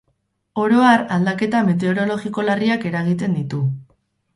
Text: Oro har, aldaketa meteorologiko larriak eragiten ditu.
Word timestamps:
Oro 0.63 0.79
har, 0.85 1.03
aldaketa 1.19 1.63
meteorologiko 1.69 2.49
larriak 2.51 2.93
eragiten 2.95 3.41
ditu. 3.41 3.67